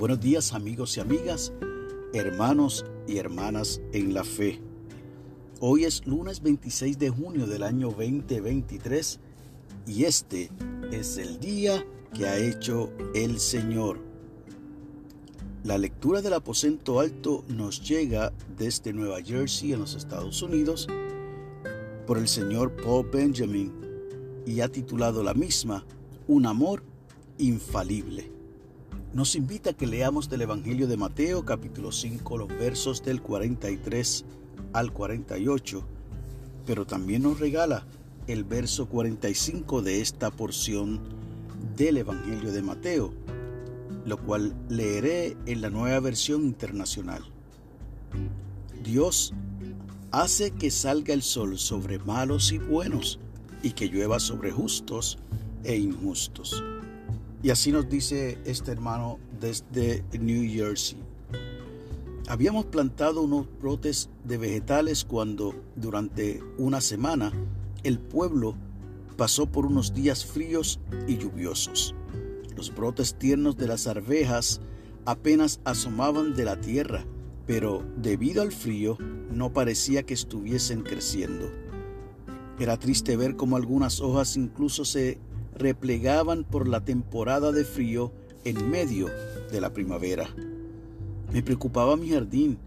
[0.00, 1.52] Buenos días amigos y amigas,
[2.14, 4.58] hermanos y hermanas en la fe.
[5.60, 9.20] Hoy es lunes 26 de junio del año 2023
[9.86, 10.50] y este
[10.90, 13.98] es el día que ha hecho el Señor.
[15.64, 20.88] La lectura del aposento alto nos llega desde Nueva Jersey en los Estados Unidos
[22.06, 23.70] por el señor Paul Benjamin
[24.46, 25.84] y ha titulado la misma
[26.26, 26.82] Un amor
[27.36, 28.39] infalible
[29.12, 34.24] nos invita a que leamos del Evangelio de Mateo capítulo 5 los versos del 43
[34.72, 35.84] al 48,
[36.64, 37.84] pero también nos regala
[38.28, 41.00] el verso 45 de esta porción
[41.76, 43.12] del Evangelio de Mateo,
[44.04, 47.24] lo cual leeré en la nueva versión internacional.
[48.84, 49.34] Dios
[50.12, 53.18] hace que salga el sol sobre malos y buenos
[53.62, 55.18] y que llueva sobre justos
[55.64, 56.62] e injustos.
[57.42, 60.98] Y así nos dice este hermano desde New Jersey.
[62.28, 67.32] Habíamos plantado unos brotes de vegetales cuando durante una semana
[67.82, 68.54] el pueblo
[69.16, 71.94] pasó por unos días fríos y lluviosos.
[72.56, 74.60] Los brotes tiernos de las arvejas
[75.06, 77.06] apenas asomaban de la tierra,
[77.46, 78.98] pero debido al frío
[79.32, 81.50] no parecía que estuviesen creciendo.
[82.58, 85.18] Era triste ver cómo algunas hojas incluso se
[85.60, 88.12] replegaban por la temporada de frío
[88.44, 89.08] en medio
[89.52, 90.26] de la primavera.
[91.32, 92.58] Me preocupaba mi jardín.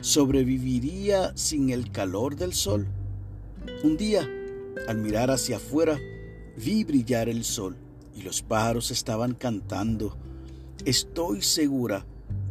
[0.00, 2.86] ¿Sobreviviría sin el calor del sol?
[3.84, 4.28] Un día,
[4.88, 5.98] al mirar hacia afuera,
[6.56, 7.76] vi brillar el sol
[8.14, 10.16] y los pájaros estaban cantando.
[10.84, 12.04] Estoy segura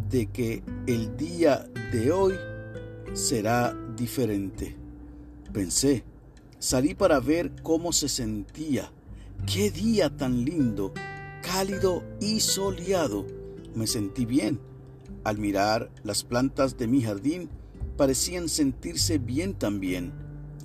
[0.09, 2.35] de que el día de hoy
[3.13, 4.75] será diferente.
[5.51, 6.03] Pensé,
[6.57, 8.91] salí para ver cómo se sentía
[9.45, 10.93] Qué día tan lindo,
[11.41, 13.25] cálido y soleado.
[13.75, 14.59] Me sentí bien.
[15.23, 17.49] Al mirar las plantas de mi jardín,
[17.95, 20.11] parecían sentirse bien también.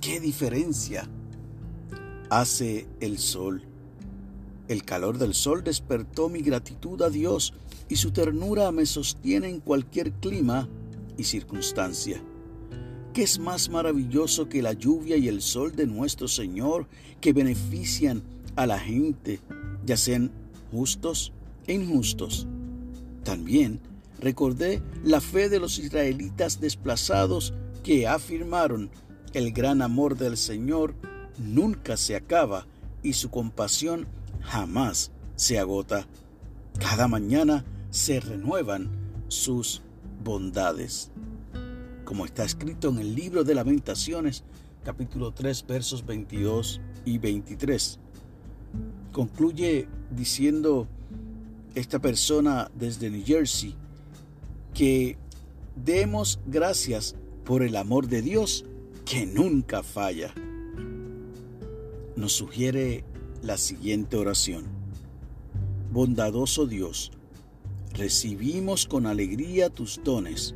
[0.01, 1.09] ¡Qué diferencia!
[2.29, 3.63] Hace el sol.
[4.67, 7.53] El calor del sol despertó mi gratitud a Dios
[7.89, 10.67] y su ternura me sostiene en cualquier clima
[11.17, 12.21] y circunstancia.
[13.13, 16.87] ¿Qué es más maravilloso que la lluvia y el sol de nuestro Señor
[17.21, 18.23] que benefician
[18.55, 19.39] a la gente,
[19.85, 20.31] ya sean
[20.71, 21.33] justos
[21.67, 22.47] e injustos.
[23.23, 23.79] También
[24.19, 27.53] recordé la fe de los israelitas desplazados
[27.83, 28.89] que afirmaron
[29.33, 30.95] el gran amor del Señor
[31.37, 32.67] nunca se acaba
[33.01, 34.07] y su compasión
[34.41, 36.07] jamás se agota.
[36.79, 38.89] Cada mañana se renuevan
[39.27, 39.81] sus
[40.23, 41.11] bondades.
[42.05, 44.43] Como está escrito en el libro de lamentaciones,
[44.83, 47.99] capítulo 3, versos 22 y 23
[49.13, 50.87] concluye diciendo
[51.75, 53.75] esta persona desde New Jersey
[54.73, 55.17] que
[55.75, 57.15] demos gracias
[57.45, 58.65] por el amor de Dios
[59.05, 60.33] que nunca falla.
[62.15, 63.05] Nos sugiere
[63.41, 64.65] la siguiente oración.
[65.91, 67.11] Bondadoso Dios,
[67.93, 70.55] recibimos con alegría tus dones.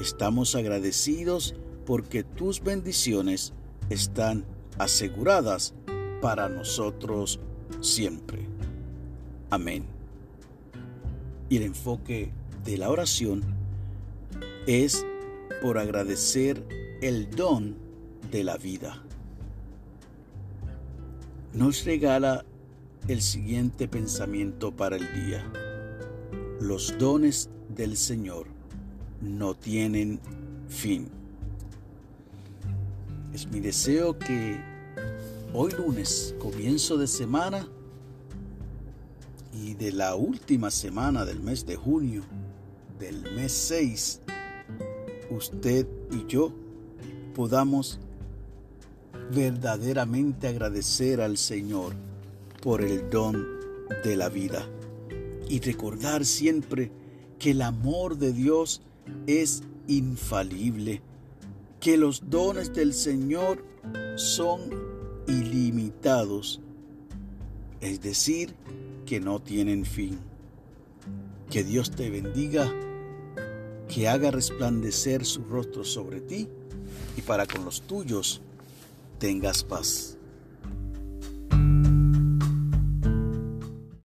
[0.00, 1.54] Estamos agradecidos
[1.84, 3.52] porque tus bendiciones
[3.90, 4.44] están
[4.78, 5.74] aseguradas
[6.20, 7.40] para nosotros
[7.80, 8.46] siempre.
[9.50, 9.84] Amén.
[11.48, 12.32] Y el enfoque
[12.64, 13.42] de la oración
[14.66, 15.04] es
[15.60, 16.64] por agradecer
[17.02, 17.76] el don
[18.30, 19.02] de la vida.
[21.52, 22.44] Nos regala
[23.08, 25.44] el siguiente pensamiento para el día.
[26.60, 28.46] Los dones del Señor
[29.20, 30.20] no tienen
[30.68, 31.08] fin.
[33.34, 34.71] Es mi deseo que
[35.54, 37.68] Hoy lunes, comienzo de semana
[39.52, 42.22] y de la última semana del mes de junio,
[42.98, 44.20] del mes 6,
[45.28, 46.54] usted y yo
[47.34, 48.00] podamos
[49.30, 51.92] verdaderamente agradecer al Señor
[52.62, 53.46] por el don
[54.02, 54.66] de la vida
[55.50, 56.90] y recordar siempre
[57.38, 58.80] que el amor de Dios
[59.26, 61.02] es infalible,
[61.78, 63.62] que los dones del Señor
[64.16, 64.91] son
[65.26, 66.60] ilimitados,
[67.80, 68.54] es decir,
[69.06, 70.18] que no tienen fin.
[71.50, 72.72] Que Dios te bendiga,
[73.88, 76.48] que haga resplandecer su rostro sobre ti
[77.16, 78.40] y para con los tuyos
[79.18, 80.16] tengas paz.